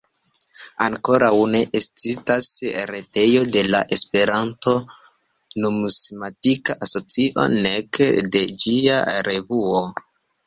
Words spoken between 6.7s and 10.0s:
Asocio, nek de ĝia revuo.